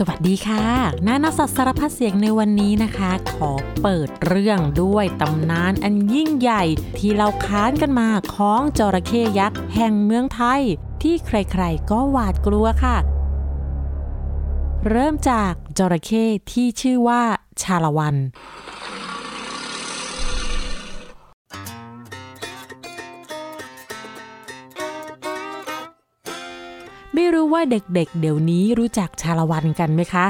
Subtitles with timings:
[0.00, 0.64] สวัสดีค่ะ
[1.06, 3.50] นานสัตว์สารพัดเสียงในวันนี้นะคะ ขอ
[3.82, 6.62] เปิดเรื่องด้วยตำนานอันยิ่งใหญ่
[6.98, 10.62] ที่เราค้านกันมาของจระเข้ยักษ์แห่งเมืองไทย
[11.02, 12.96] ที่ใครๆก็หวาดกลัวค่ะ
[14.90, 17.22] เริ่มจากจระเข้ที่ชื่อว่า
[17.62, 18.16] ชาละวัน
[27.18, 30.26] ไม่รู้ว่าเด็กๆเดี๋ยวนี้รู้จักชาละวันกันไหมคะ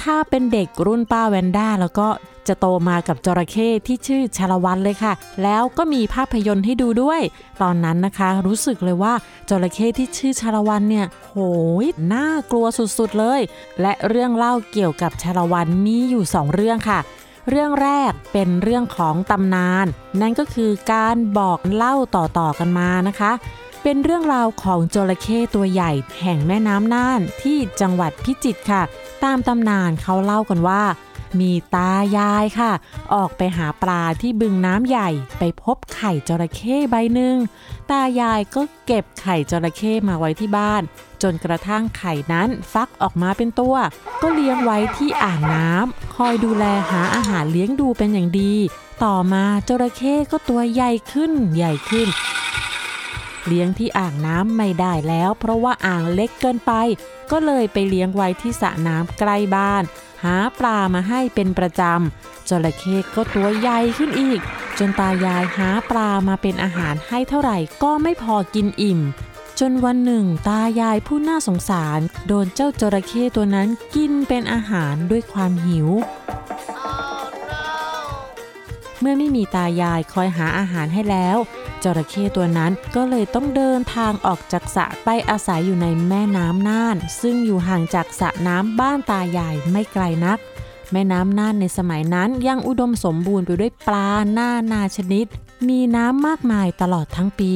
[0.00, 2.08] ถ้าเป็นเด็กรุ่นป้าแวนด้าแล้วก็
[2.48, 5.12] จะโตมากับจระเข้ที่ชื่อชาละวันเลยค่ะ
[5.42, 7.20] แล้วก็มีภาพยนตร์ให้ดูด้วย
[7.62, 9.14] ตอนนั้นนะคะ รู้สึกเลยว่า
[9.48, 11.36] จระเข้ที่ชื่อชาละวันเนี่ยโห
[11.84, 13.40] ยน่ากลัวสุดๆเลย
[13.80, 17.00] และเรื่องเล่าเกี่ยวกับชาละวันมีอยู่สองเรื่องค่ะ
[17.48, 19.86] เรื่องแรกเป็นเรื่องของตำนาน
[20.20, 23.32] นั่นก็คือการบอกเล่าต่อๆกันมานะคะ
[23.82, 28.82] เป็นเรื่องราวของจระเข้ตัวใหญ่แห่งแม่น้ำน่านที่จังหวัดพิจิตรค่ะ
[29.24, 30.82] ตามตำนานเขาเล่ากันว่า
[31.40, 32.72] มีตายายค่ะ
[33.14, 35.08] ออกไปหาปลาที่บึงน้ำใหญ่
[35.38, 37.36] ไปพบไข่จระเข้ใบหนึ่ง
[37.90, 40.82] ตายายก็เก็บไข่จระเข้มาไว้ที่บ้าน
[41.22, 43.76] จนกระทั่งไข่นั้นฟักออกมาเป็นตัว
[44.22, 48.54] ก็เลี้ยงไว้ที่อ่างน้ำคอยดูแลหาอาหารเลี้ยงดูเป็นอย่างดี
[49.04, 52.08] ต่อมาจระเข้ก็ตัวใหญ่ขึ้นใหญ่ขึ้น
[53.46, 56.72] เลี้ยงที่อ่างน้ำไม่ได้แล้ว เพราะว่าอ่างเล็กเกินไป
[57.30, 59.82] ก็เลยไปเลี้ยงไว้ที่สระน้ำใกล้บ้าน
[60.24, 64.40] หาปลามาให้เป็นประจำจระเข้ก็ตัวใหญ่ขึ้นอีก
[64.78, 69.00] จนตายายหาปลามาเป็นอาหารให้เท่าไหร่ก็ไม่พอกินอิ่ม
[69.60, 75.88] จนวันหนึ่ง ตายายผู้น่าสงสาร โดนเจ้าจระเข้ตัวนั้นกินเป็นอาหารด้วยความหิว
[79.00, 81.38] เมื่อไม่มีตายายคอยหาอาหารให้แล้ว
[81.84, 90.38] จระเข้ตัวนั้นก็เลยต้องเดินทางออกจากสระไปอาศัยอยู่ในแม่น้ำน่าน ซึ่งอยู่ห่างจากสระน้ำบ้านตายายไม่ไกลนัก
[90.92, 95.26] แม่น้ำน่านในสมัยนั้นยังอุดมสมบูรณ์ไปด้วยปลาหน้านาชนิด
[95.68, 97.54] มีน้ำมากมายตลอดทั้งปี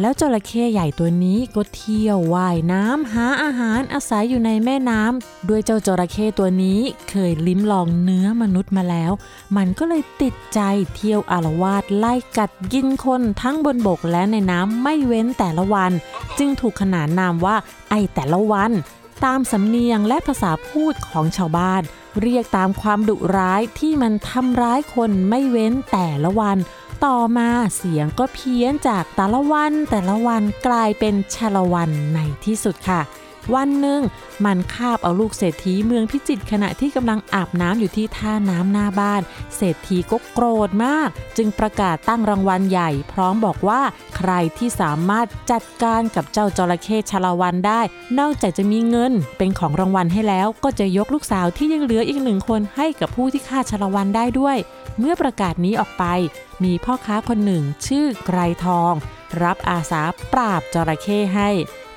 [0.00, 9.12] แล้วจระเข้ใหญ่ตัวนี้ก็เที่ยวว่ายน้ำหาอาหารอาศัยอยู่ในแม่น้ำด้วยเจ้าจระเข้ตัวนี้เคยลิ้มลองเนื้อมนุษย์มาแล้ว
[9.56, 10.60] มันก็เลยติดใจ
[10.94, 15.92] เที่ยวอารวาสไล่กัดกินคนทั้งบนบกและในน้ำไม่เว้นแต่ละวัน
[16.38, 17.56] จึงถูกขนานนามว่า
[17.90, 18.72] ไอแต่ละวัน
[19.24, 21.82] ตามสำเนียงและภาษาพูดของชาวบ้าน
[22.22, 26.58] เรียกตามความดุร้ายที่มันทำร้ายคนไม่เว้นแต่ละวัน
[27.04, 33.00] ต่อมาเสียงก็เพี้ยนจากแต่ละวันแต่ละวันกลายเป็นชาละวันในที่สุดค่ะ
[33.54, 34.00] วันหนึ่ง
[34.44, 39.22] มันคาบเอาลูกเศรษฐีเมืองพิจิตรขณะที่กำลังอาบน้ำอยู่ที่ท่าน้ำหน้าบ้าน
[39.56, 43.80] เศรษฐีก็โกรธมาก จึงประกาศตั้งรางวัลใหญ่ พร้อมบอกว่า
[44.16, 47.80] ใครที่สามารถจัดการกับเจ้าจระเข้ชาละวันได้
[48.18, 54.56] นอกจากจะมีเงินเป็นของรางวัลให้แล้ว ก็จะยกลูกสาวที่ยังเหลืออีกหนึ่งคนให้กับผู้ที่ฆ่าชาละวันได้ด้วย
[54.98, 56.04] เมื่อประกาศนี้ออกไป
[56.64, 58.92] มีพ่อค้าคนหนึ่งชื่อไกรทอง
[59.42, 61.48] รับอาสาปราบจระเข้ให้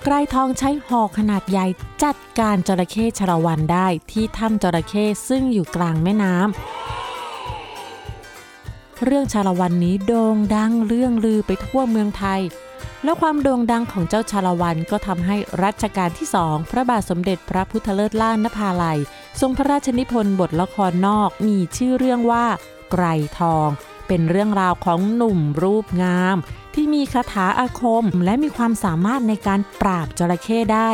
[0.03, 1.67] ไกรทองใช้หอกขนาดใหญ่
[2.03, 6.45] จัดการจระเข้ชาละวันได้ที่ถ้ำจระเข้ซึ่งอยู่กลางแม่น้ำ
[9.05, 12.41] เรื่องชาละวันนี้โด่งดังเรื่องลือไปทั่วเมืองไทย
[13.03, 18.99] แล้วความโด่งดังของเจ้าชาละวันก็ทำให้รัชกาลที่สองพระบาทสมเด็จพระพุทธเลิศล่านนภาลัย
[19.39, 22.45] ทรงพระราชนิพนธ์บทละครนอกมีชื่อเรื่องว่า
[22.91, 23.05] ไกร
[23.39, 23.69] ทอง
[24.07, 26.37] เป็นเรื่องราวของหนุ่มรูปงาม
[26.75, 30.89] ที่มีคาถาอาคมและมีความสามารถในการปราบจระเข้ได้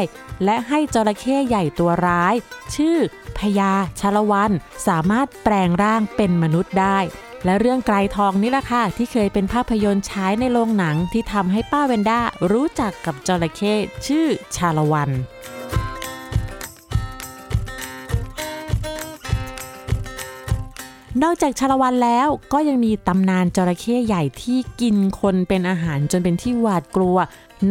[0.46, 2.36] และให้จระเข้ใหญ่ตัวร้าย
[2.76, 2.98] ชื่อ
[3.38, 4.52] พญาชาละวัน
[4.88, 7.00] สามารถแปลงร่างเป็นมนุษย์ได้
[7.46, 12.20] และเรื่องไกรทองนี่แหละค่ะ ที่เคยเป็นภาพยนตร์ฉายในโรงหนังที่ทำให้ป้าเวนด้า
[12.52, 13.74] รู้จักกับจระเข้
[14.08, 15.10] ชื่อชาละวัน
[21.24, 27.18] นอกจากชาละวันแล้วก็ยังมีตำนานจระเข้ใหญ่ที่กินคนเป็นอาหารจนเป็นที่หวาดกลัว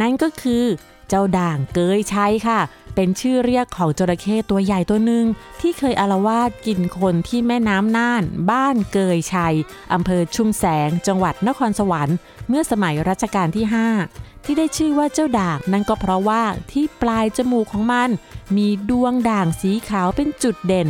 [0.00, 0.64] นั่นก็คือ
[1.08, 2.60] เจ้าด่างเกยชัยค่ะ
[2.94, 5.24] เป็นชื่อเรียกของจระเข้ตัวใหญ่ตัวหนึ่ง
[5.60, 9.54] ที่เคยอารวาสกินคนที่แม่น้ำน่าน บ้านเกยชัย
[9.92, 12.16] อำเภอชุมแสง จังหวัดนครสวรรค์
[12.48, 13.64] เมื่อสมัยรัชกาลที่
[14.06, 16.42] 5 ที่ได้ชื่อว่าเจ้าด่างนั่นก็เพราะว่า
[16.72, 18.10] ที่ปลายจมูกของมัน
[18.56, 20.88] มีดวงด่างสีขาวเป็นจุดเด่น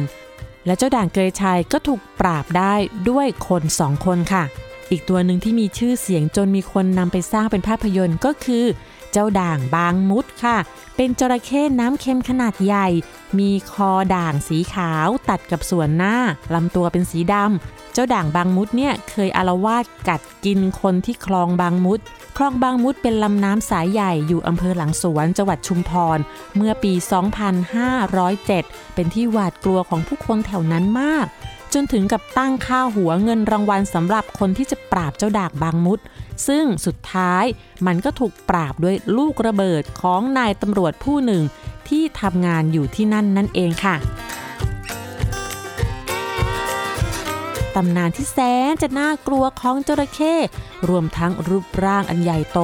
[0.66, 2.74] และเจ้าด่างเกยชัยก็ถูกปราบได้
[3.08, 4.44] ด้วยคนสองคนค่ะ
[4.90, 8.64] อีกตัวหนึ่งที่มีชื่อเสียงจนมีคนนำไปสร้างเป็นภาพยนตร์ก็คือ
[9.18, 10.56] เจ้าด่างบางมุดค่ะ
[10.96, 12.86] เป็นจระเข้น้ำเค็มขนาดใหญ่
[13.38, 16.16] มีคอด่างสีขาวตัดกับส่วนหน้า
[16.54, 22.00] ลำตัวเป็นสีดำ เจ้าด่างบางมุดเนี่ยเคยอารวาสกัดกินคนที่คลองบางมุด
[22.36, 26.18] คลองบางมุดเป็นลำน้ำสายใหญ่อยู่อำเภอหลังสวนจังหวัดชุมพร
[26.56, 26.92] เมื่อปี
[28.14, 31.26] 2507 เป็นที่หวาดกลัวของผู้คนแถวนั้นมาก
[31.78, 35.98] จนถึงกับตั้งค่าหัวเงินรางวัลสำหรับคนที่จะปราบเจ้าดากบางมุด
[36.48, 37.44] ซึ่งสุดท้าย
[37.86, 41.42] มันก็ถูกปราบด้วยลูกระเบิดของนายตำรวจผู้หนึ่ง
[41.88, 43.96] ที่ทำงานอยู่ที่นั่นนั่นเองค่ะ
[47.74, 48.38] ตำนานที่แส
[48.70, 50.34] นจะน่ากลัวของจระเข้
[50.88, 52.58] รวมทั้งรูปร่างอันใหญ่โต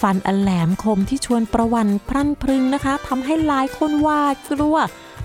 [0.00, 4.76] ฟันอันแหลมคมที่ชวนประวันพรั่นพรึงนะคะทำให้หลายคนหวาดกลัว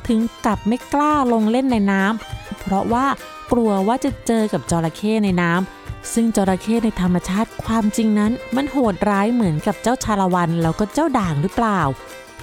[0.08, 2.41] ถึงกับไม่กล้าลงเล่นในน้ำ
[2.72, 3.06] ราะว่า
[3.52, 11.82] กลัวว่าจะเจอกับจระเข้ในน้ำซึ่งจระเข้ในธรรมชาติความจริงนั้น มันโหดร้ายเหมือนกับเจ้าชาละวันแล้วก็เจ้าด่างหรือเปล่า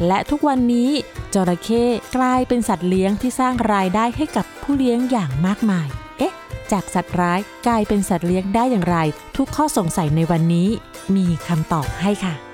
[0.06, 0.90] และทุกวันนี้
[1.34, 1.84] จระเข้
[2.16, 5.88] กลายเป็นสัตว์เลี้ยงที่สร้างรายได้ให้กับผู้เลี้ยงอย่างมากมาย
[6.18, 6.34] เอ๊ะ
[6.72, 8.98] จากสัตว์ร้ายกลายเป็นสัตว์เลี้ยงได้อย่างไร
[9.36, 10.68] ทุกข้อสงสัยในวันนี้
[11.16, 12.47] มีคำตอบให้ค่ะ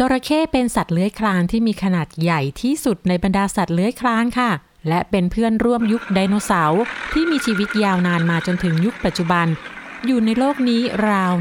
[0.00, 4.50] จระเข้เป็นสัตว์เลื้อยคลานที่มีขนาดใหญ่ที่สุดในบรรดาสัตว์เลื้อยคลานค่ะ
[4.88, 6.82] และเป็นเพื่อนร่วมยุคไดโนเสาร์
[7.12, 9.46] ที่มีชีวิตยาวนานมาจนถึงยุคปัจจุบัน
[10.06, 11.32] อยู่ในโลกนี้ราว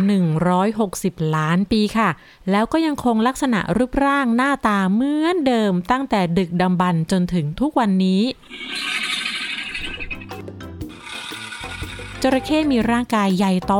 [0.63, 2.09] 160 ล้านปีค่ะ
[2.51, 8.21] แล้วก็ยังคงลักษณะรูปร่างหน้าตาเหมือนเดิมตั้งแต่ดึกดำบรรจนถึงทุกวันนี้
[12.27, 13.75] จระเข้มีร่างกายใหญ่โต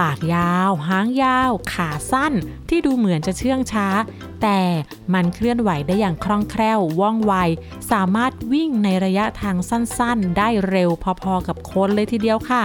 [0.00, 2.32] ปากยาว หางยาว ขาสั้น
[2.68, 3.88] ที่ดูเหมือนจะเชื่องช้า
[4.42, 4.60] แต่
[5.14, 7.34] มันเคลื่อนไหวได้อย่างคล่องแคล่วว่องไว
[7.90, 10.90] สามารถวิ่งในระยะทางสั้นๆ ได้เร็ว
[11.22, 12.62] พอๆกับคนเลยทีเดียวค่ะ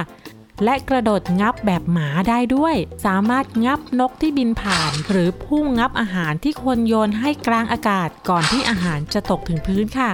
[0.64, 2.76] และกระโดดงับแบบหมาได้ด้วย
[3.06, 10.10] สามารถงับนกที่บินผ่าน หรือพุ่งงับอาหารที่คนโยนให้กลางอากาศก่อนที่อาหารจะตกถึงพื้นค่ะ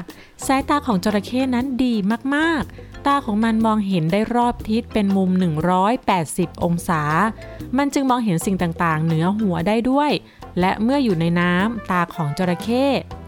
[0.45, 1.93] สายตาของจระเข้นั้นดี
[2.35, 5.29] มากๆ ตาของมันมองเห็นได้รอบทิศเป็นมุม
[5.97, 7.01] 180 องศา
[7.77, 10.11] มันจึงมองเห็นสิ่งต่างๆ เหนือหัวได้ด้วย
[10.59, 12.85] และเมื่ออยู่ในน้ำตาของจระเข้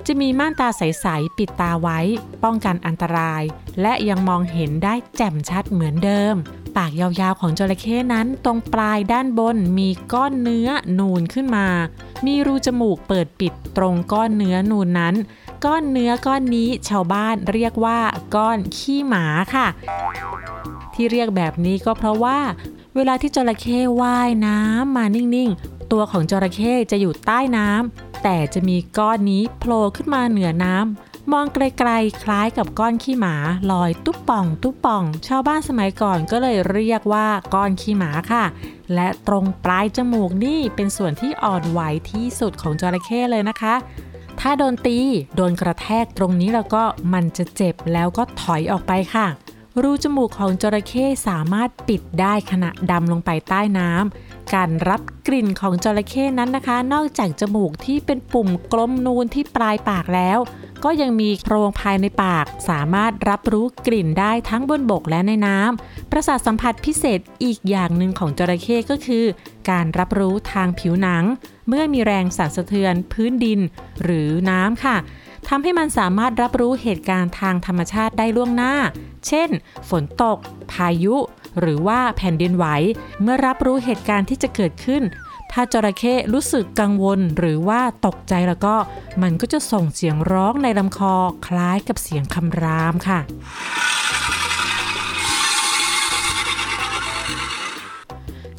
[0.08, 2.00] จะมีม่านตาใส ๆ ปิดตาไว้
[2.44, 3.44] ป้องกันอันตราย
[3.82, 6.36] และยังมองเห็นได้แจ่มชัดเหมือนเดิม
[6.78, 10.70] ปากยาวๆของจระเข้นั้นตรงปลายด้านบนมีก้อนเนื้อ
[11.00, 11.68] นูนขึ้นมา
[12.26, 15.16] มีรูจมูกเปิดปิดตรงก้อนเนื้อนูนนั้น
[15.66, 18.00] ก้อนเนื้อก้อนนี้ชาวบ้านเรียกว่า
[18.36, 19.26] ก้อนขี้หมา
[19.56, 19.68] ค่ะ
[20.94, 22.40] ที่เรียกแบบนี้ก็เพราะว่า
[22.96, 33.36] เวลาที่จระเข้ว่ายน้ำมานิ่งๆ ตัวของจระเข้จะอยู่ใต้น้ำแต่จะมีก้อนนี้โผล่ขึ้นมาเหนือน้ำมองไกลๆ คล้ายกับก้อนขี้หมา
[33.72, 38.46] ลอยตุ๊บป่อง ตุ๊บป่อง ชาวบ้านสมัยก่อนก็เลยเรียกว่าก้อนขี้หมาค่ะ
[38.94, 43.76] และตรงปลายจมูกนี่เป็นส่วนที่อ่อนไหวที่สุดของจระเข้เลยนะคะ
[44.42, 44.98] ถ้าโดนตี
[45.36, 46.84] โดนกระแทกตรงนี้แล้วก็
[47.14, 49.28] มันจะเจ็บแล้วก็ถอยออกไปค่ะ
[49.82, 60.40] รูจมูกของจระเข้สามารถปิดได้ขณะดำลงไปใต้น้ำการรับกลิ่นของจระเข้นั้นนะคะ นอกจากจมูกที่เป็นปุ่มกลมนูนที่ปลายปากแล้ว
[60.84, 69.26] ก็ยังมีโพรงภายในปาก สามารถรับรู้กลิ่นได้ทั้งบนบกและในน้ำประสาทสัมผัสพิเศษอีกอย่างหนึ่งของจระเข้ก็คือ
[69.70, 71.24] การรับรู้ทางผิวหนัง
[71.68, 73.60] เมื่อมีแรงสั่นสะเทือนพื้นดิน
[74.04, 74.98] หรือน้ำค่ะ
[75.48, 78.74] ทำให้มันสามารถรับรู้เหตุการณ์ทางธรรมชาติได้ล่วงหน้า
[79.28, 79.50] เช่น
[79.90, 80.38] ฝนตก
[80.72, 81.16] พายุ
[81.60, 82.66] หรือว่าแผ่นดินไหว
[83.22, 85.04] เมื่อรับรู้เหตุการณ์ที่จะเกิดขึ้น
[85.52, 88.76] ถ้าจระเข้รู้สึกกังวลหรือว่าตกใจแล้วก็
[89.22, 91.16] มันก็จะส่งเสียงร้องในลำคอ
[91.48, 93.20] คล้ายกับเสียงคำรามค่ะ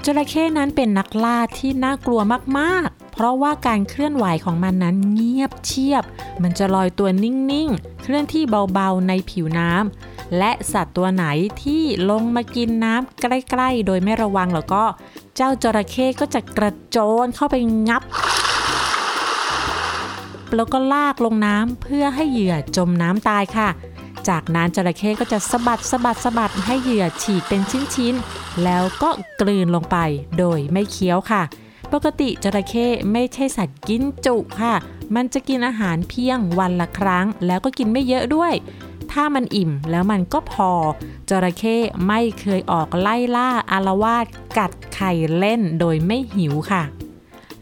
[0.04, 2.20] จระเข้นั้นเป็นนักล่าที่น่ากลัว
[2.58, 6.04] มากๆ เพราะว่าการเคลื่อนไหวของมันนั้นเงียบเชียบ
[6.42, 8.42] มันจะลอยตัวนิ่งๆ เคลื่อนที่
[8.72, 11.24] เบาๆในผิวน้ำ และสัตว์ตัวไหน
[11.62, 14.84] ที่ลงมากินน้ำใกล้ ๆ โดยไม่ระวังแล้วก็
[15.36, 17.56] เจ้าจระเข้ก็จะกระโจนเข้าไป
[17.88, 18.02] งับ
[20.56, 23.68] แล้วก็ลากลงน้ำเพื่อให้เหยื่อจมน้ำตายค่ะ
[24.28, 27.60] จากนั้นจระเข้ก็จะสะบัดสะบัดสะบัดให้เหยื่อฉีกเป็น
[27.94, 29.10] ชิ้นๆ แล้วก็
[29.40, 29.96] กลืนลงไป
[30.38, 31.42] โดยไม่เคี้ยวค่ะ
[31.92, 34.74] ปกติจระเข้ไม่ใช่สัตว์กินจุค่ะ
[35.14, 38.54] มันจะกินอาหารเพียงวันละครั้ง แล้วก็กินไม่เยอะด้วย
[39.12, 40.70] ถ้ามันอิ่มแล้วมันก็พอ
[41.30, 41.76] จระเข้
[42.06, 44.26] ไม่เคยออกไล่ล่าอารวาส
[44.58, 46.84] กัดไข่เล่นโดยไม่หิวค่ะ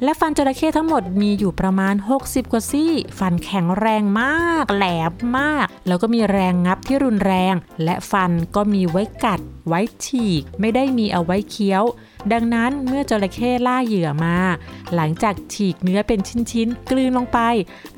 [0.02, 11.84] และฟันจระเข้ทั้งหมดมีอยู่ประมาณ 60 กว่าซี่ ฟันแข็งแรงมาก แหลมมาก แล้วก็มีแรงงับที่รุนแรง และฟันก็มีไว้กัด ไว้ฉีก ไม่ได้มีเอาไว้เคี้ยว
[12.32, 14.36] ดังนั้นเมื่อจระเข้ล่าเหยื่อมา
[14.94, 16.20] หลังจากฉีกเนื้อเป็น
[16.50, 17.38] ชิ้นๆ กลืนลงไป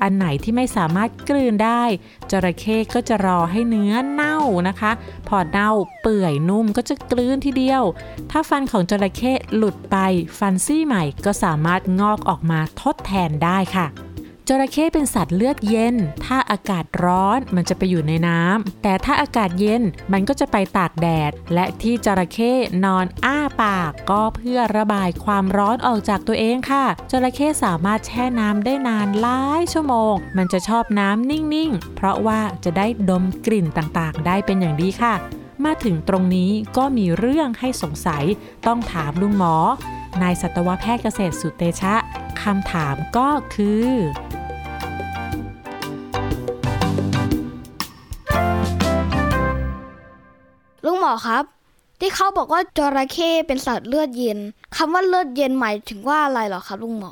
[0.01, 1.83] อันไหนที่ไม่สามารถกลืนได้
[2.31, 4.37] จระเข้ก็จะรอให้เนื้อเน่า
[4.67, 4.91] นะคะ
[5.27, 7.83] พอเน่าเปื่อยนุ่มก็จะกลืนทีเดียว
[8.31, 9.97] ถ้าฟันของจระเข้หลุดไป
[10.39, 13.87] ฟันซี่ใหม่ก็สามารถงอกออกมาทดแทนได้ค่ะ
[14.47, 15.95] จระเข้เป็นสัตว์เลือดเย็น
[16.25, 19.81] ถ้าอากาศร้อนมันจะไปอยู่ในน้ำแต่ถ้าอากาศเย็น
[20.11, 22.53] มันก็จะไปตากแดด และที่จระเข้
[22.85, 35.13] นอนอ้าปากก็เพื่อระบายความร้อนออกจากตัวเองค่ะ จระเข้สามารถแช่น้ำได้นานหลายชั่วโมง มันจะชอบน้ำนิ่งๆ เพราะว่าจะได้ดมกลิ่นต่างๆ ได้เป็นอย่างดีค่ะ
[35.65, 38.23] มาถึงตรงนี้ก็มีเรื่องให้สงสัย
[38.67, 39.55] ต้องถามลุงหมอ
[40.21, 41.95] นายสัตวแพทย์เกษตรสุเตชะ
[42.41, 43.89] คำถามก็คือ
[50.85, 51.43] ลุงหมอครับ
[51.99, 54.39] ที่เขาบอกว่าจระเข้เป็นสัตว์เลือดเย็น
[54.75, 57.11] คำว่าเลือดเย็นหมายถึงว่าอะไรเหรอครับลุงหมอ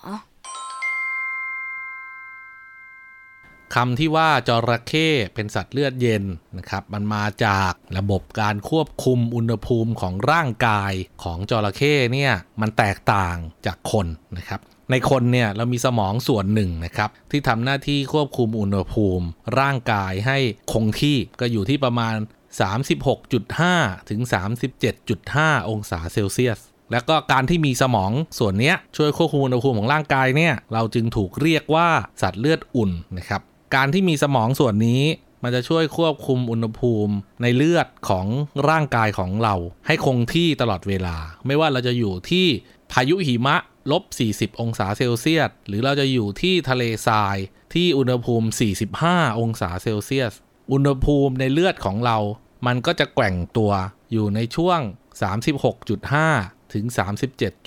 [3.75, 6.23] คำที่ว่าจระเข้เป็นสัตว์เลือดเย็น
[6.57, 13.35] นะครับ มันมาจากระบบการควบคุมอุณหภูมิของร่างกายของจระเข้เนี่ยมันแตกต่าง
[13.65, 14.07] จากคน
[14.37, 14.59] นะครับ
[14.91, 19.25] ในคนเนี่ยเรามีสมองส่วนหนึ่งนะครับที่ทำหน้าที่ควบคุมอุณหภูมิ
[19.59, 20.37] ร่างกายให้
[20.71, 22.15] คงที่ก็อยู่ที่ประมาณ
[23.33, 24.21] 36.5 ถึง
[24.95, 26.59] 37.5 องศาเซลเซียส
[26.91, 31.89] แล้วก็การที่มีสมองส่วนเนี้ยช่วยควบคุมอุณหภูมิของร่างกายเนี่ยเราจึงถูกเรียกว่า
[32.21, 33.41] สัตว์เลือดอุ่นนะครับ
[33.75, 35.03] การที่มีสมองส่วนนี้
[35.43, 38.27] มันจะช่วยควบคุมอุณหภูมิในเลือดของ
[38.69, 39.55] ร่างกายของเรา
[39.87, 42.47] ให้คงที่ตลอดเวลา ไม่ว่าเราจะอยู่ที่
[42.91, 43.55] พายุหิมะ
[43.91, 47.37] ลบ 40 องศาเซลเซียส หรือเราจะอยู่ที่ทะเลทราย
[47.73, 48.47] ที่อุณหภูมิ
[48.95, 50.33] 45 องศาเซลเซียส
[50.71, 52.17] อุณหภูมิในเลือดของเรา
[52.67, 53.71] มันก็จะแกว่งตัว
[54.11, 54.79] อยู่ในช่วง
[55.57, 56.85] 36.5 ถึง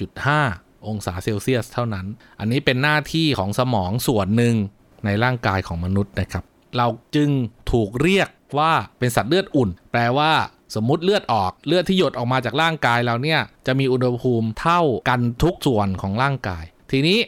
[0.03, 2.07] 37.5 องศาเซลเซียสเท่านั้น
[2.39, 4.57] อันนี้เป็นหน้าที่ของสมองส่วนหนึ่ง
[5.05, 6.45] ในร่างกายของมนุษย์นะครับ
[6.77, 7.31] เราจึง
[7.73, 8.29] ถูกเรียก
[8.59, 10.33] ว่าเป็นสัตว์เลือดอุ่น แปลว่า
[10.75, 17.19] สมมติเลือดออกเลือดที่หยดออกมาจากร่างกายเราเนี่ยจะมีอุณหภูมิเท่ากันทุกส่วนของร่างกาย ทีนี้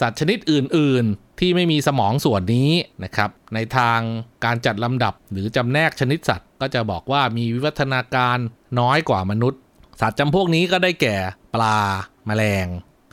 [0.00, 2.70] สัตว์ชนิดอื่น ๆ ที่ไม่มีสมองส่วนนี้
[3.04, 4.00] นะครับ ในทาง
[4.44, 8.38] การจัดลำดับหรือจำแนกชนิดสัตว์ ก็จะบอกว่ามีวิวัฒนาการ
[8.80, 9.60] น้อยกว่ามนุษย์
[10.00, 11.16] สัตว์จำพวกนี้ก็ได้แก่
[11.54, 11.78] ปลา
[12.26, 12.66] แมลง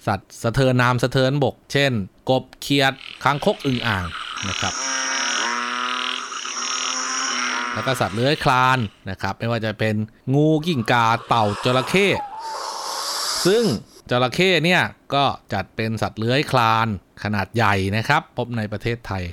[0.08, 1.92] สัตว์สะเทินน้ำสะเทินบก เช่น
[2.30, 4.06] กบเขียดคางคกอึ่งอ่าง
[4.50, 4.74] นะครับ
[7.74, 8.80] แล้วก็สัตว์เลื้อยคลาน
[9.10, 9.96] นะครับไม่ว่าจะเป็น
[10.34, 12.08] งูกิ่งกาเต่าจระเข้
[13.46, 13.64] ซึ่ง
[14.10, 14.82] จระเข้เนี่ย
[15.14, 16.88] ก็จัดเป็นสัตว์เลื้อยคลาน
[17.24, 19.24] ขนาดใหญ่นะครับ พบในประเทศไทย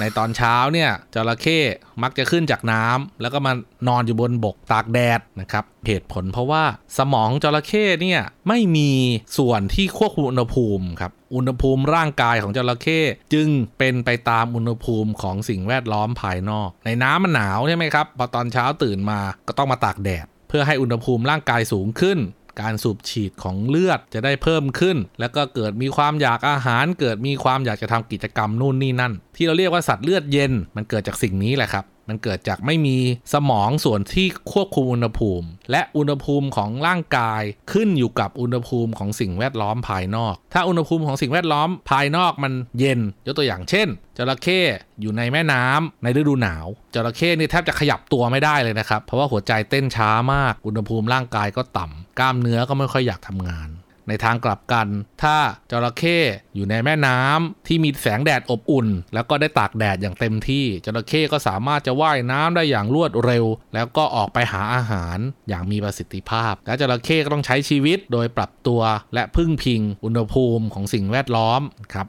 [0.00, 1.60] ในตอนเช้าเนี่ยจระเข้
[2.02, 3.52] มักจะขึ้นจากน้ำแล้วก็มา
[3.88, 6.64] นอนอยู่บนบกตากแดดนะครับเหตุผลเพราะว่า
[6.98, 8.90] สมองจระเข้เนี่ยไม่มี
[9.38, 13.00] ส่วนที่ควบคุมอุณหภูมิครับอุณหภูมิร่างกายของจระเข้
[13.32, 22.18] จึงเป็นไปตามอุณหภูมิของสิ่งแวดล้อมภายนอก ในน้ำมันหนาวใช่ไหมครับพอตอนเช้าตื่นมาก็ต้องมาตากแดด เพื่อให้อุณหภูมิร่างกายสูงขึ้น
[22.60, 32.96] การสูบฉีดของเลือดจะได้เพิ่มขึ้น แล้วก็เกิดมีความอยากอาหาร เกิดมีความอยากจะทำกิจกรรมนู่นนี่นั่น ที่เราเรียกว่าสัตว์เลือดเย็นมันเกิดจากสิ่งนี้แหละครับ มันเกิดจากไม่มี
[33.34, 37.42] สมองส่วนที่ควบคุมอุณหภูมิ และอุณหภูมิของร่างกาย
[37.72, 44.60] ขึ้นอยู่กับอุณหภูมิของสิ่งแวดล้อมภายนอก ถ้าอุณหภูมิของสิ่งแวดล้อมภายนอกมันเย็น ยกตัวอย่างเช่นจระเข้
[45.00, 53.68] อยู่ในแม่น้ำในฤดูหนาวจระเข้นี่แทบจะขยับตัวไม่ได้เลยนะครับ เพราะว่าหัวใจเต้นช้ามาก อุณหภูมิร่างกายก็ต่ำกล้ามเนื้อก็ไม่ค่อยอยากทำงาน
[54.08, 54.86] ในทางกลับกัน
[55.22, 55.36] ถ้า
[55.70, 56.18] จระเข้
[56.54, 63.44] อยู่ในแม่น้ำที่มีแสงแดดอบอุ่น แล้วก็ได้ตากแดดอย่างเต็มที่จระเข้ก็สามารถจะว่ายน้ำได้อย่างรวดเร็ว
[63.74, 65.18] แล้วก็ออกไปหาอาหาร
[65.48, 68.80] อย่างมีประสิทธิภาพ และจระเข้ก็ต้องใช้ชีวิตโดยปรับตัว
[69.14, 71.60] และพึ่งพิง อุณหภูมิของสิ่งแวดล้อม
[71.94, 72.06] ครับ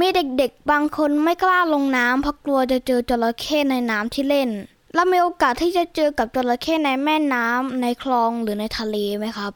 [0.00, 4.50] มีเด็กๆ บางคนไม่กล้าลงน้ำเพราะกลัวจะเจอจระเข้ในน้ำที่เล่น
[4.94, 9.52] แล้วมีโอกาสที่จะเจอกับจระเข้ในแม่น้ำในคลองหรือในทะเลไหมครับ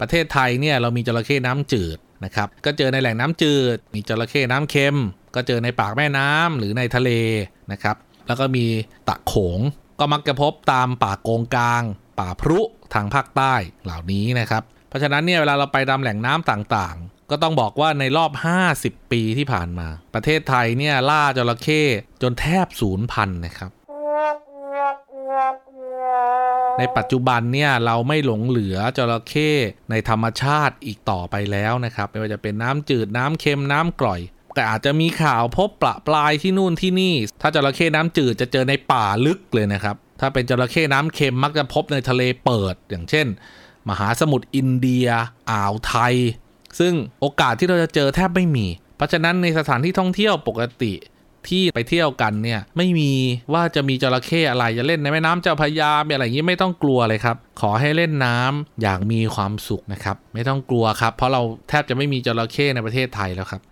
[0.00, 4.96] ประเทศไทยเนี่ยเรามีจระเข้น้ำจืดนะครับก็เจอในแหล่งน้ำจืด มีจระเข้น้ำเค็ม
[5.34, 7.10] ก็เจอในปากแม่น้ำหรือในทะเล
[7.72, 8.66] นะครับแล้วก็มี
[9.08, 9.60] ตะโขง
[10.00, 11.82] ก็มักจะพบตามป่าโกงกลาง
[12.20, 12.60] ป่าพรุ
[12.94, 18.32] ทางภาคใต้เหล่านี้นะครับ เพราะฉะนั้นเนี่ยเวลาเราไปตามแหล่งน้ำต่างๆ ก็ต้องบอกว่าในรอบ
[18.72, 21.82] 50 ปีที่ผ่านมา ประเทศไทยเนี่ยล่าจระเข้
[22.22, 23.70] จนแทบสูญพันนะครับ
[26.78, 29.50] ในปัจจุบันเนี่ยเราไม่หลงเหลือจระเข้
[29.90, 34.20] ในธรรมชาติอีกต่อไปแล้วนะครับ ไม่ว่าจะเป็นน้ำจืดน้ำเค็มน้ำกร่อย
[34.54, 43.26] แต่อาจจะมีข่าวพบประปลายที่นู่นที่นี่ ถ้าจระเข้น้ำจืดจะเจอในป่าลึกเลยนะครับ ถ้าเป็นจระเข้น้ำเค็มมักจะพบในทะเลเปิด อย่างเช่น
[43.88, 45.06] มหาสมุทรอินเดีย
[45.50, 46.14] อ่าวไทย
[46.78, 48.66] ซึ่งโอกาสที่เราจะเจอแทบไม่มี
[48.96, 50.92] เพราะฉะนั้นในสถานที่ท่องเที่ยวปกติ
[51.50, 53.12] ที่ไปเที่ยวกันเนี่ยไม่มี
[53.52, 63.62] ว่าจะมีจระเข้อะไรจะเล่นในแม่น้ำเจ้าพระยาอะไรอย่างนี้ไม่ต้องกลัวเลยครับ ขอให้เล่นน้ำอย่างมีความสุขนะครับ ไม่ต้องกลัวครับ เพราะเราแทบจะไม่มีจระเข้ในประเทศไทยแล้วครับ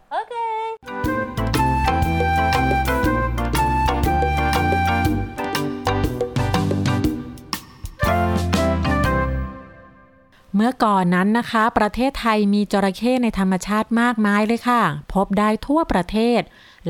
[10.56, 14.82] เมื่อก่อนนั้นนะคะ ประเทศไทยมีจระเข้ในธรรมชาติมากมายเลยค่ะ
[15.14, 16.40] พบได้ทั่วประเทศ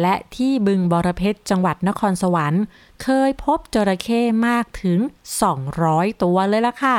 [0.01, 2.63] และที่บึงบรเพชรจังหวัดนครสวรรค์
[3.03, 4.99] เคยพบจระเข้มากถึง
[5.61, 6.99] 200 ตัวเลยล่ะค่ะ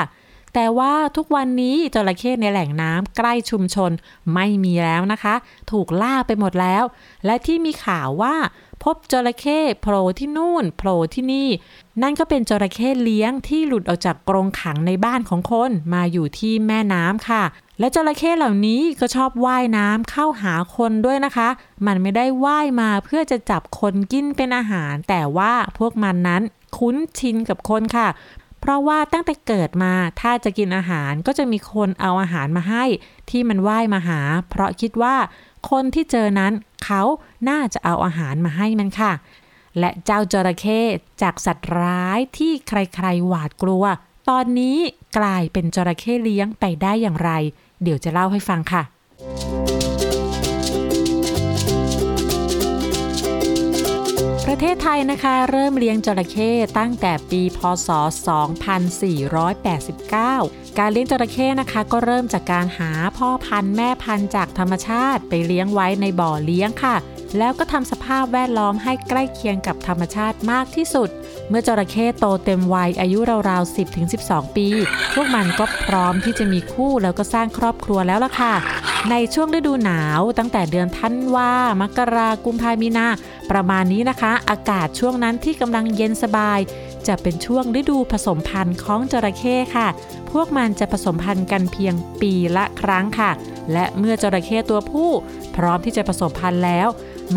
[0.54, 3.92] แต่ว่าทุกวันนี้จระเข้ในแหล่งน้ำใกล้ชุมชน
[4.34, 5.36] ไม่มีแล้วนะคะ
[5.72, 6.84] ถูกล่าไปหมดแล้ว
[7.26, 8.36] และที่มีข่าวว่า
[8.84, 11.50] พบจระเข้โผล่ที่นู่นโผล่ที่นี่
[12.02, 17.44] นั่นก็เป็นจระเข้เลี้ยงที่หลุดออกจากกรงขังในบ้านของคนมาอยู่ที่แม่น้ำค่ะ
[17.80, 21.50] และจระเข้เหล่านี้ก็ชอบว่ายน้ำเข้าหาคนด้วยนะคะ
[21.86, 26.42] มันไม่ได้ว่ายมาเพื่อจะจับคนกินเป็นอาหาร แต่ว่าพวกมันนั้น
[26.78, 28.08] คุ้นชินกับคนค่ะ
[28.62, 32.86] เพราะว่าตั้งแต่เกิดมาถ้าจะกินอาหารก็จะมีคนเอาอาหารมาให้
[33.30, 35.16] ที่มันว่ายมาหา เพราะคิดว่า
[35.70, 36.54] คนที่เจอนั้น
[36.84, 37.02] เขา
[37.50, 39.12] น่าจะเอาอาหารมาให้มันค่ะ
[39.80, 40.82] และเจ้าจระเข้
[41.22, 43.86] จากสัตว์ร้ายที่ใครๆหวาดกลัว
[44.30, 44.78] ตอนนี้
[45.18, 47.32] กลายเป็นจระเข้เลี้ยงไปได้อย่างไร
[47.84, 48.84] เดี๋ยวจะเล่าให้ฟังค่ะ
[54.46, 57.90] ประเทศไทยนะคะ เริ่มเลี้ยงจระเข้ตั้งแต่ปีพศ
[59.94, 66.96] 2489 การเลี้ยงจระเข้นะคะ ก็เริ่มจากการหาพ่อพันธุ์แม่พันธุ์จากธรรมชาติไปเลี้ยงไว้ในบ่อเลี้ยงค่ะ
[67.38, 71.10] แล้วก็ทำสภาพแวดล้อมให้ใกล้เคียงกับธรรมชาติมากที่สุด
[71.50, 73.76] เมื่อจระเข้โตเต็มวัยอายุราวๆ
[74.12, 74.68] 10-12 ปี
[75.14, 78.54] พวกมันก็พร้อมที่จะมีคู่แล้วก็สร้างครอบครัวแล้วล่ะค่ะ
[79.12, 83.08] ในช่วงฤดูหนาวตั้งแต่เดือนธันวามกรากุมภามีนา
[83.52, 86.60] ประมาณนี้นะคะ อากาศช่วงนั้นที่กำลังเย็นสบาย
[87.08, 89.88] จะเป็นช่วงฤดูผสมพันธุ์ของจระเข้ค่ะ
[90.32, 93.32] พวกมันจะผสมพันธุ์กันเพียงปีละครั้งค่ะ
[93.74, 95.10] และเมื่อจระเข้ตัวผู้
[95.56, 96.88] พร้อมที่จะผสมพันธุ์แล้ว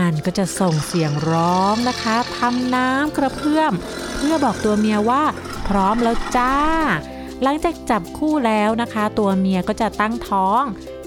[0.00, 3.72] มันก็จะส่งเสียงร้องนะคะทำน้ำกระเพื่อม
[4.16, 5.24] เพื่อบอกตัวเมียว่า
[5.68, 6.54] พร้อมแล้วจ้า
[7.42, 10.62] หลังจากจับคู่แล้วนะคะ ตัวเมียก็จะตั้งท้อง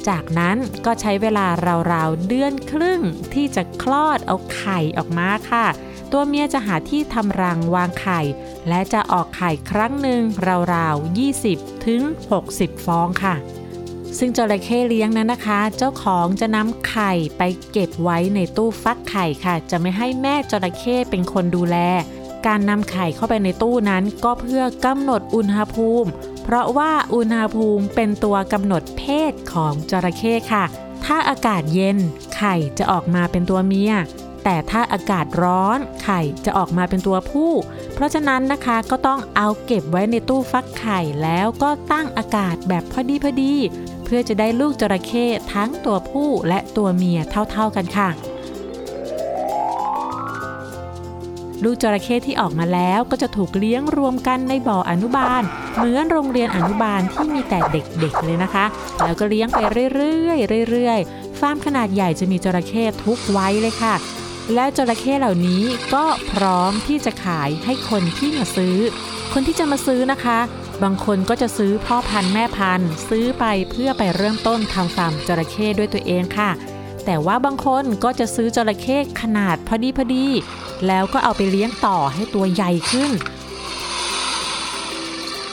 [0.07, 1.45] จากนั้นก็ใช้เวลา
[1.91, 3.01] ราวๆเดือนครึ่ง
[3.33, 5.65] ที่จะคลอดเอาไข่ออกมาค่ะ
[6.11, 8.21] ตัวเมียจะหาที่ทำรังวางไข่
[8.69, 10.21] และจะออกไข่ครั้งหนึ่ง
[10.73, 12.01] ราวๆ 20 ถึง
[12.43, 13.35] 60 ฟองค่ะ
[14.17, 21.77] ซึ่งจระเข้เลี้ยงนั้นนะคะ เจ้าของจะนำไข่ไปเก็บไว้ในตู้ฟักไข่ค่ะ จะไม่ให้แม่จระเข้เป็นคนดูแล
[22.45, 26.09] การนำไข่เข้าไปในตู้นั้นก็เพื่อกำหนดอุณหภูมิ
[26.43, 30.65] เพราะว่าอุณหภูมิเป็นตัวกำหนดเพศของจระเข้ค่ะ
[31.05, 31.97] ถ้าอากาศเย็น
[32.35, 33.93] ไข่จะออกมาเป็นตัวเมีย
[34.43, 37.51] แต่ถ้าอากาศร้อนไข่จะออกมาเป็นตัวผู้
[37.93, 43.53] เพราะฉะนั้นนะคะก็ต้องเอาเก็บไว้ในตู้ฟักไข่แล้วก็ตั้งอากาศแบบพอดีพอดี
[44.13, 47.19] พื่อจะได้ลูกจระเข้ทั้งตัวผู้และตัวเมีย
[47.51, 48.09] เท่าๆกันค่ะ
[51.63, 55.41] ลูกจระเข้ที่ออกมาแล้วก็จะถูกเลี้ยงรวมกันในบ่ออนุบาล
[55.75, 58.65] เหมือนโรงเรียนอนุบาลที่มีแต่เด็กๆเลยนะคะ
[59.03, 59.59] แล้วก็เลี้ยงไป
[59.95, 63.95] เรื่อยๆเรื่อยๆฟาร์มขนาดใหญ่จะมีจระเข้ทุกไว้เลยค่ะ
[64.53, 68.77] และจระเข้เหล่านี้ก็พร้อมที่จะขายให้คนที่มาซื้อ
[69.33, 70.39] คนที่จะมาซื้อนะคะ
[70.83, 76.51] บางคนก็จะซื้อพ่อพันธุ์แม่พันธุ์ ซื้อไปเพื่อไปเริ่มต้นทำฟาร์มจระเข้ด้วยตัวเองค่ะ
[77.05, 80.27] แต่ว่าบางคนก็จะซื้อจระเข้ขนาดพอดีพอดี
[80.87, 83.11] แล้วก็เอาไปเลี้ยงต่อให้ตัวใหญ่ขึ้น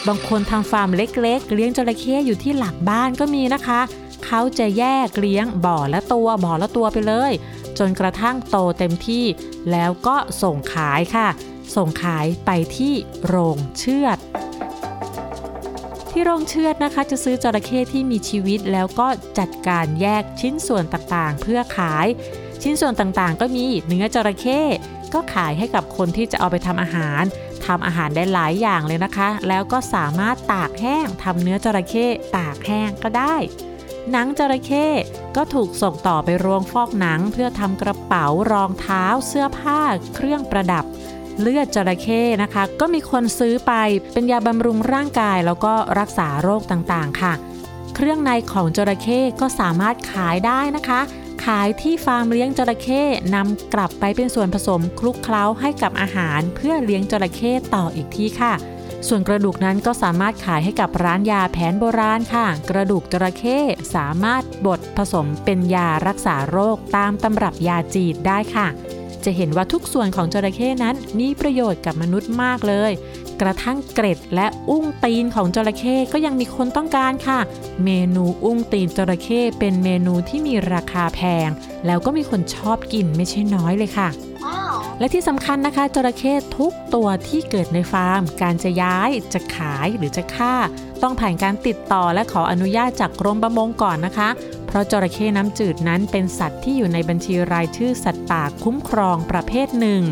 [0.06, 3.80] บางคนทำฟาร์มเล็กๆ เลี้ยงจระเข้อยู่ที่หลักบ้านก็มีนะคะ
[4.24, 7.32] เขาจะแยกเลี้ยงบ่อละตัวบ่อละตัวไปเลย
[7.78, 9.24] จนกระทั่งโตเต็มที่
[9.70, 11.28] แล้วก็ส่งขายค่ะ
[11.76, 12.94] ส่งขายไปที่
[13.26, 14.18] โรงเชือด
[16.20, 22.06] ที่โรงเชือดนะคะ จะซื้อจระเข้ที่มีชีวิตแล้วก็จัดการแยกชิ้นส่วนต่างๆ เพื่อขาย
[22.62, 24.60] ชิ้นส่วนต่างๆ ก็มีเนื้อจระเข้
[25.14, 27.22] ก็ขายให้กับคนที่จะเอาไปทำอาหาร
[27.66, 33.34] ทำอาหารได้หลายอย่างเลยนะคะ แล้วก็สามารถตากแห้งทำเนื้อจระเข้ตากแห้งก็ได้
[34.12, 34.86] หนังจระเข้
[35.36, 39.80] ก็ถูกส่งต่อไปโรงฟอกหนัง เพื่อทำกระเป๋ารองเท้าเสื้อผ้า
[40.14, 40.84] เครื่องประดับ
[41.40, 43.72] เลือดจระเข้นะคะ ก็มีคนซื้อไป
[44.12, 47.32] เป็นยาบำรุงร่างกายแล้วก็รักษาโรคต่างๆค่ะ
[47.94, 51.00] เครื่องในของจระเข้ก็สามารถขายได้นะคะ
[51.44, 53.02] ขายที่ฟาร์มเลี้ยงจระเข้
[53.34, 58.54] นำกลับไปเป็นส่วนผสมคลุกเคล้าให้กับอาหารเพื่อเลี้ยงจระเข้ต่ออีกที่ค่ะ
[59.08, 63.58] ส่วนกระดูกนั้นก็สามารถขายให้กับร้านยาแผนโบราณค่ะ กระดูกจระเข้
[63.94, 68.68] สามารถบดผสมเป็นยารักษาโรคตามตำรับยาจีนได้ค่ะ
[69.24, 72.92] จะเห็นว่าทุกส่วนของจระเข้นั้นมีประโยชน์กับมนุษย์มากเลย
[73.40, 77.38] กระทั่งเกร็ดและอุ้งตีนของจระเข้ก็ยังมีคนต้องการค่ะ
[77.84, 81.48] เมนูอุ้งตีนจระเข้เป็นเมนูที่มีราคาแพง
[81.86, 84.08] แล้วก็มีคนชอบกินไม่ใช่น้อยเลยค่ะ
[84.98, 90.54] และที่สำคัญนะคะจระเข้ทุกตัวที่เกิดในฟาร์ม การจะย้ายจะขายหรือจะฆ่า
[91.02, 94.28] ต้องผ่านการติดต่อและขออนุญาตจากกรมประมงก่อนนะคะ
[94.68, 100.02] เพราะจระเข้น้ำจืดนั้นเป็นสัตว์ที่อยู่ในบัญชีรายชื่อสัตว์ป่าคุ้มครองประเภทหนึ่ง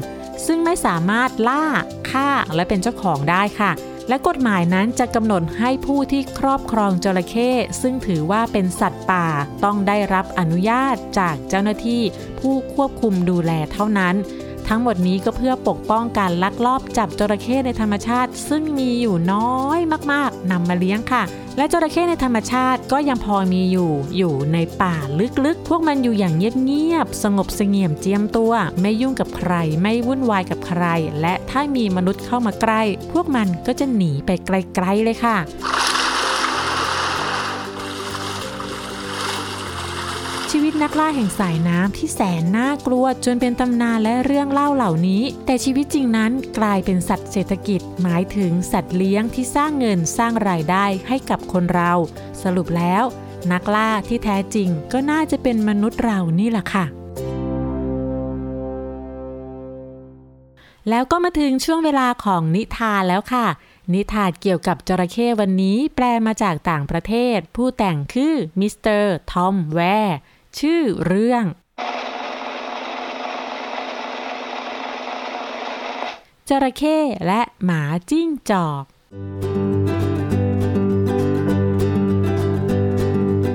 [0.46, 1.64] ซึ่งไม่สามารถล่า
[2.10, 3.72] ฆ่าและเป็นเจ้าของได้ค่ะ
[4.08, 7.50] และกฎหมายนั้นจะกำหนดให้ผู้ที่ครอบครองจระเข้
[7.82, 9.26] ซึ่งถือว่าเป็นสัตว์ป่า
[9.64, 12.02] ต้องได้รับอนุญาตจากเจ้าหน้าที่
[12.40, 14.14] ผู้ควบคุมดูแลเท่านั้น
[14.68, 19.80] ทั้งหมดนี้ก็เพื่อปกป้องการลักลอบจับจระเข้ในธรรมชาติ ซึ่งมีอยู่น้อย
[20.12, 21.22] มาก นำมาเลี้ยงค่ะ
[21.56, 24.94] และจระเข้ในธรรมชาติก็ยังพอมีอยู่ อยู่ในป่า
[25.44, 30.84] ลึกๆ พวกมันอยู่อย่างเงียบๆ สงบเสงี่ยมเจียมตัว ไม่ยุ่งกับใคร ไม่วุ่นวายกับใคร
[31.20, 32.82] และถ้ามีมนุษย์เข้ามาใกล้
[33.12, 35.36] พวกมันก็จะหนีไปไกลๆเลยค่ะ
[40.82, 51.92] นักล่าแห่งสายน้ำที่แสนน่ากลัวจนเป็นตำนานและเรื่องเล่าเหล่านี้ แต่ชีวิตจริงนั้นกลายเป็นสัตว์เศรษฐกิจ หมายถึงสัตว์เลี้ยงที่สร้างเงินสร้างรายได้ให้กับคนเรา
[52.42, 53.04] สรุปแล้ว
[53.52, 56.84] นักล่าที่แท้จริงก็น่าจะเป็นมนุษย์เรานี่แหละค่ะ
[60.90, 63.46] แล้วก็มาถึงช่วงเวลาของนิทานแล้วค่ะ
[63.94, 70.18] นิทานเกี่ยวกับจระเข้วันนี้แปลมาจากต่างประเทศ ผู้แต่งคือมิสเตอร์ทอมแวร์
[70.58, 71.44] ชื่อเรื่อง
[76.48, 78.84] จระเข้และหมาจิ้งจอก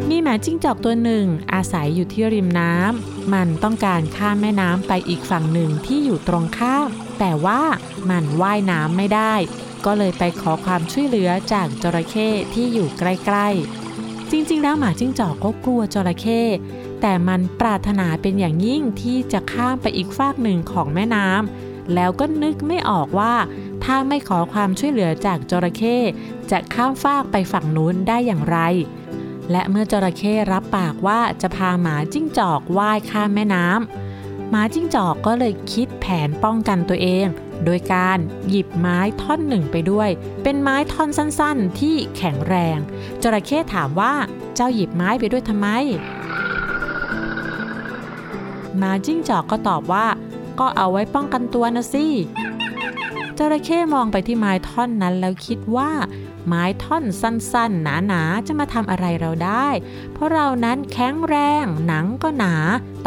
[0.10, 6.88] มีหมาจิ้งจอกตัวหนึ่ง อาศัยอยู่ที่ริมน้ำ มันต้องการข้ามแม่น้ำไปอีกฝั่งหนึ่งที่อยู่ตรงข้าม
[7.20, 7.62] แต่ว่า
[8.10, 9.36] มันว่ายน้ำไม่ได้
[9.86, 13.81] ก็เลยไปขอความช่วยเหลือจากจระเข้ที่อยู่ใกล้ ๆ
[14.32, 16.42] จริงๆ แล้วหมาจิ้งจอกก็กลัวจระเข้
[17.02, 23.34] แต่มันปรารถนาเป็นอย่างยิ่งที่จะข้ามไปอีกฟากหนึ่งของแม่น้ำแล้วก็นึกไม่ออกว่า
[23.84, 25.98] ถ้าไม่ขอความช่วยเหลือจากจระเข้
[26.52, 28.58] จะข้ามฟากไปฝั่งนู้นได้อย่างไร
[29.52, 37.28] และเมื่อจระเข้รับปากว่าจะพาหมาจิ้งจอกว่ายข้ามแม่น้ำหมาจิ้งจอกก็เลยคิดแผนป้องกันตัวเอง
[37.66, 38.18] โดยการ
[38.50, 40.10] หยิบไม้ท่อนหนึ่งไปด้วย
[40.44, 42.78] เป็นไม้ท่อนสั้นๆ ที่แข็งแรง
[43.22, 44.14] จระเข้ถามว่า
[44.56, 45.68] เจ้าหยิบไม้ไปด้วยทำไม
[48.82, 50.06] มาจิ้งจอกก็ตอบว่า
[50.60, 52.06] ก็เอาไว้ป้องกันตัวนะสิ
[53.38, 55.92] จระเข้มองไปที่ไม้ท่อนนั้นแล้วคิดว่า
[56.48, 59.68] ไม้ท่อนสั้นๆ หนาๆ จะมาทำอะไรเราได้
[60.14, 62.56] เพราะเรานั้นแข็งแรง หนังก็หนา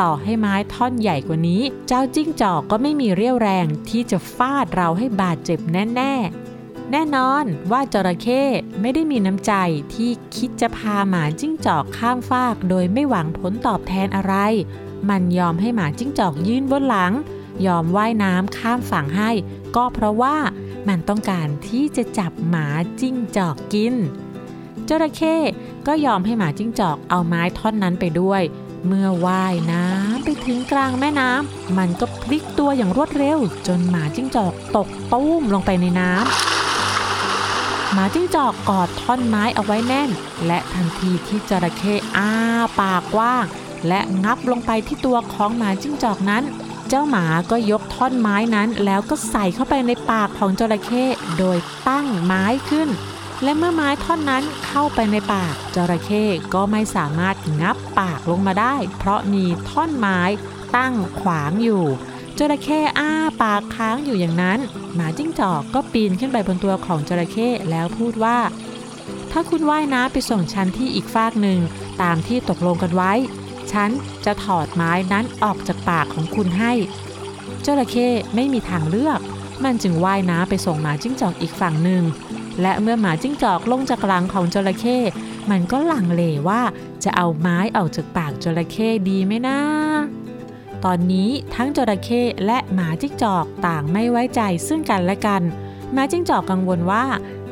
[0.00, 8.42] ต่อให้ไม้ท่อนใหญ่กว่านี้ เจ้าจิ้งจอกก็ไม่มีเรี่ยวแรงที่จะฟาดเราให้บาดเจ็บแน่ๆแน่นอนว่าจระเข้
[8.80, 9.52] ไม่ได้มีน้ำใจ
[9.94, 14.34] ที่คิดจะพาหมาจิ้งจอกข้ามฟากโดยไม่หวังผลตอบแทนอะไร
[15.08, 17.12] มันยอมให้หมาจิ้งจอกยืนบนหลัง
[17.66, 19.30] ยอมว่ายน้ำข้ามฝั่งให้
[19.76, 20.36] ก็เพราะว่า
[20.88, 22.66] มันต้องการที่จะจับหมา
[23.00, 23.94] จิ้งจอกกิน
[24.88, 25.36] จระเข้
[25.86, 28.42] ก็ยอมให้หมาจิ้งจอกเอาไม้ท่อนนั้นไปด้วย
[28.86, 40.10] เมื่อว่ายน้ำไปถึงกลางแม่น้ำมันก็พลิกตัวอย่างรวดเร็ว จนหมาจิ้งจอกตกตุ้มลงไปในน้ำหมาจิ้งจอกกอดท่อนไม้เอาไว้แน่น
[40.46, 42.30] และทันทีที่จระเข้อ้า
[42.80, 43.44] ปากกว้าง
[43.88, 46.42] และงับลงไปที่ตัวของหมาจิ้งจอกนั้น
[46.88, 51.04] เจ้าหมาก็ยกท่อนไม้นั้นแล้วก็ใส่เข้าไปในปากของจระเข้
[51.38, 52.88] โดยตั้งไม้ขึ้น
[53.42, 60.20] และเมื่อไม้ท่อนนั้นเข้าไปในปากจระเข้ก็ไม่สามารถงับปากลงมาได้ เพราะมีท่อนไม้
[60.76, 61.84] ตั้งขวางอยู่
[62.38, 63.10] จระเข้อ้า
[63.42, 64.58] ปากค้างอยู่อย่างนั้น
[64.94, 68.38] หมาจิ้งจอกก็ปีนขึ้นไปบนตัวของจระเข้แล้วพูดว่า
[69.30, 71.58] ถ้าคุณว่ายน้ำไปส่งฉันที่อีกฟากหนึ่ง
[72.02, 73.12] ตามที่ตกลงกันไว้
[73.72, 73.90] ฉัน
[74.24, 76.72] จะถอดไม้นั้นออกจากปากของคุณให้
[77.64, 79.20] จระเข้ไม่มีทางเลือก
[79.64, 82.02] มันจึงว่ายน้ำไปส่งหมาจิ้งจอกอีกฝั่งหนึ่ง
[82.62, 84.98] และเมื่อหมาจิ้งจอกลงจากหลังของจระเข้
[85.50, 86.62] มันก็หลังเลว่า
[87.04, 89.58] จะเอาไม้ออกจากปากจระเข้ดีไหมนะ
[90.84, 95.42] ตอนนี้ทั้งจระเข้และหมาจิ้งจอกต่างไม่ไว้ใจซึ่งกันและกัน
[95.92, 97.04] หมาจิ้งจอกกังวลว่า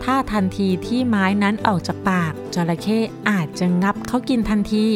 [0.05, 2.98] ถ้าทันทีที่ไม้นั้นออกจากปากจระเข้
[3.31, 4.87] อาจจะงับเขากินทันที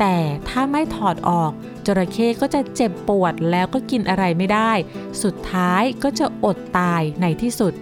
[0.00, 0.16] แต่
[0.48, 1.52] ถ้าไม่ถอดออก
[1.86, 4.72] จระเข้ก็จะเจ็บปวดแล้วก็กินอะไรไม่ได้
[5.22, 7.72] สุดท้ายก็จะอดตายในที่สุด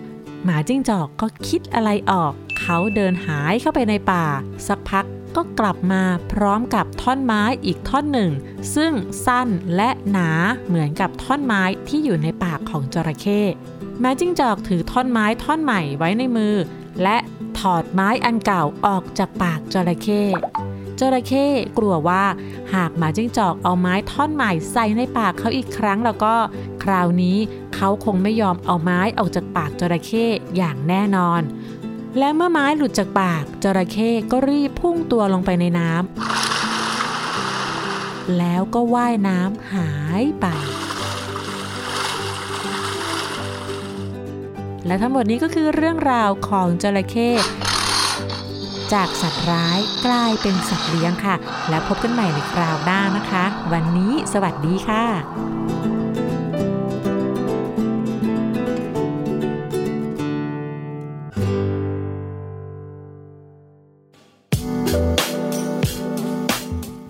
[0.44, 4.26] หมาจิ้งจอกก็คิดอะไรออก เขาเดินหายเข้าไปในป่า
[4.66, 6.02] สักพักก็กลับมา
[6.32, 8.30] พร้อมกับท่อนไม้อีกท่อนหนึ่ง
[8.74, 8.92] ซึ่ง
[9.26, 10.30] สั้นและหนา
[10.66, 13.40] เหมือนกับท่อนไม้ที่อยู่ในปากของจระเข้
[14.00, 16.54] แม้จิ้งจอกถือท่อนไม้ท่อนใหม่ไว้ในมือ
[17.02, 17.16] และ
[17.58, 20.22] ถอดไม้อันเก่าออกจากปากจระเข้
[21.00, 21.46] จระเข้
[21.78, 22.24] กลัวว่า
[22.74, 26.34] หากหมาจิ้งจอกเอาไม้ท่อนใหม่ใส่ในปากเขาอีกครั้งแล้วก็
[26.82, 27.36] คราวนี้
[27.74, 30.24] เขาคงไม่ยอมเอาไม้ออกจากปากจระเข้
[30.56, 31.40] อย่างแน่นอน
[32.18, 36.08] และเมื่อไม้หลุดจากปากจระเข้ก็รีบพุ่งตัวลงไปในน้ำ
[38.38, 39.90] แล้วก็ว่ายน้ำหา
[40.22, 40.46] ยไป
[44.86, 47.28] และทั้งหมดนี้ก็คือเรื่องราวของจระเข้
[48.94, 51.34] จากสัตว์ร้ายกลายเป็นสัตว์เลี้ยงค่ะ
[51.68, 55.04] แล้วพบกันใหม่ในคราวหน้านะคะ วันนี้สวัสดีค่ะ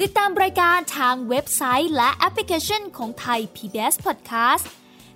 [0.03, 4.65] ติดตามรายการทางเว็บไซต์และแอปพลิเคชันของไทย PBS Podcast